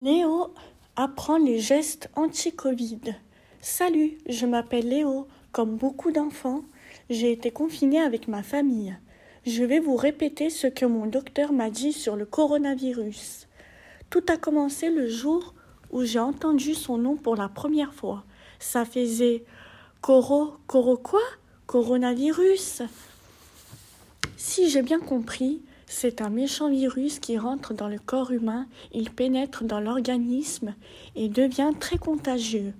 Léo 0.00 0.54
apprend 0.94 1.38
les 1.38 1.58
gestes 1.58 2.08
anti-Covid. 2.14 3.16
Salut, 3.60 4.16
je 4.28 4.46
m'appelle 4.46 4.88
Léo. 4.88 5.26
Comme 5.50 5.76
beaucoup 5.76 6.12
d'enfants, 6.12 6.62
j'ai 7.10 7.32
été 7.32 7.50
confiné 7.50 7.98
avec 8.00 8.28
ma 8.28 8.44
famille. 8.44 8.96
Je 9.44 9.64
vais 9.64 9.80
vous 9.80 9.96
répéter 9.96 10.50
ce 10.50 10.68
que 10.68 10.86
mon 10.86 11.06
docteur 11.06 11.52
m'a 11.52 11.68
dit 11.68 11.92
sur 11.92 12.14
le 12.14 12.26
coronavirus. 12.26 13.48
Tout 14.08 14.22
a 14.28 14.36
commencé 14.36 14.88
le 14.88 15.08
jour 15.08 15.52
où 15.90 16.04
j'ai 16.04 16.20
entendu 16.20 16.74
son 16.74 16.96
nom 16.96 17.16
pour 17.16 17.34
la 17.34 17.48
première 17.48 17.92
fois. 17.92 18.22
Ça 18.60 18.84
faisait 18.84 19.42
Coro, 20.00 20.58
Coro 20.68 20.96
quoi? 20.96 21.22
Coronavirus. 21.66 22.82
Si 24.36 24.70
j'ai 24.70 24.82
bien 24.82 25.00
compris, 25.00 25.60
c'est 25.88 26.20
un 26.20 26.28
méchant 26.28 26.68
virus 26.68 27.18
qui 27.18 27.38
rentre 27.38 27.72
dans 27.72 27.88
le 27.88 27.98
corps 27.98 28.30
humain, 28.30 28.66
il 28.92 29.10
pénètre 29.10 29.64
dans 29.64 29.80
l'organisme 29.80 30.74
et 31.16 31.28
devient 31.28 31.72
très 31.80 31.96
contagieux. 31.96 32.74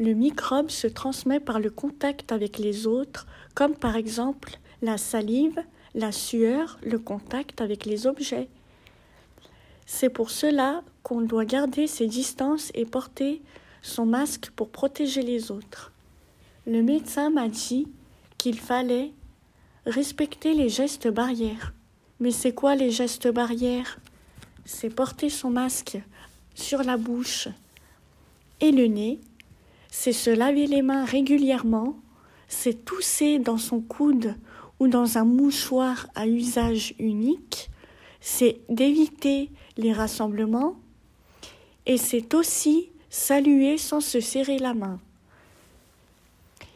Le 0.00 0.14
microbe 0.14 0.70
se 0.70 0.86
transmet 0.86 1.40
par 1.40 1.60
le 1.60 1.70
contact 1.70 2.32
avec 2.32 2.58
les 2.58 2.86
autres, 2.86 3.26
comme 3.54 3.74
par 3.74 3.96
exemple 3.96 4.58
la 4.80 4.96
salive, 4.96 5.62
la 5.94 6.10
sueur, 6.10 6.78
le 6.82 6.98
contact 6.98 7.60
avec 7.60 7.84
les 7.84 8.06
objets. 8.06 8.48
C'est 9.84 10.08
pour 10.08 10.30
cela 10.30 10.82
qu'on 11.02 11.20
doit 11.20 11.44
garder 11.44 11.86
ses 11.86 12.06
distances 12.06 12.70
et 12.74 12.86
porter 12.86 13.42
son 13.82 14.06
masque 14.06 14.50
pour 14.56 14.70
protéger 14.70 15.20
les 15.20 15.50
autres. 15.50 15.92
Le 16.66 16.82
médecin 16.82 17.28
m'a 17.28 17.48
dit 17.48 17.88
qu'il 18.38 18.58
fallait 18.58 19.12
respecter 19.84 20.54
les 20.54 20.70
gestes 20.70 21.08
barrières. 21.08 21.74
Mais 22.22 22.30
c'est 22.30 22.54
quoi 22.54 22.76
les 22.76 22.92
gestes 22.92 23.26
barrières? 23.26 23.98
C'est 24.64 24.90
porter 24.94 25.28
son 25.28 25.50
masque 25.50 25.98
sur 26.54 26.84
la 26.84 26.96
bouche 26.96 27.48
et 28.60 28.70
le 28.70 28.86
nez, 28.86 29.18
c'est 29.90 30.12
se 30.12 30.30
laver 30.30 30.68
les 30.68 30.82
mains 30.82 31.04
régulièrement, 31.04 31.96
c'est 32.46 32.84
tousser 32.84 33.40
dans 33.40 33.58
son 33.58 33.80
coude 33.80 34.36
ou 34.78 34.86
dans 34.86 35.18
un 35.18 35.24
mouchoir 35.24 36.06
à 36.14 36.28
usage 36.28 36.94
unique, 37.00 37.70
c'est 38.20 38.60
d'éviter 38.68 39.50
les 39.76 39.92
rassemblements. 39.92 40.76
Et 41.86 41.96
c'est 41.96 42.34
aussi 42.34 42.90
saluer 43.10 43.78
sans 43.78 44.00
se 44.00 44.20
serrer 44.20 44.60
la 44.60 44.74
main. 44.74 45.00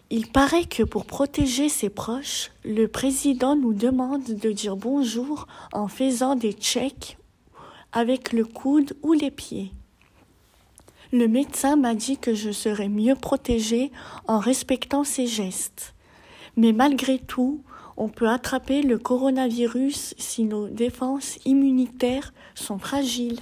Il 0.09 0.29
paraît 0.29 0.67
que 0.67 0.85
pour 0.85 1.05
protéger 1.05 1.69
ses 1.69 1.89
proches, 1.89 2.53
le 2.65 2.87
président 2.87 3.57
nous 3.57 3.75
demande 3.75 4.23
de 4.23 4.53
dire 4.53 4.77
bonjour 4.77 5.49
en 5.73 5.89
faisant 5.89 6.37
des 6.37 6.53
checks 6.53 7.19
avec 7.91 8.33
le 8.33 8.45
coude 8.45 8.97
ou 9.03 9.15
les 9.15 9.33
pieds. 9.33 9.73
Le 11.13 11.27
médecin 11.27 11.75
m'a 11.75 11.95
dit 11.95 12.19
que 12.19 12.35
je 12.35 12.53
serais 12.53 12.89
mieux 12.89 13.17
protégée 13.17 13.91
en 14.29 14.39
respectant 14.39 15.03
ces 15.03 15.27
gestes. 15.27 15.95
Mais 16.57 16.73
malgré 16.73 17.19
tout, 17.19 17.65
on 17.97 18.09
peut 18.09 18.29
attraper 18.29 18.83
le 18.83 18.99
coronavirus 18.99 20.15
si 20.19 20.45
nos 20.45 20.69
défenses 20.69 21.39
immunitaires 21.45 22.33
sont 22.55 22.79
fragiles. 22.79 23.41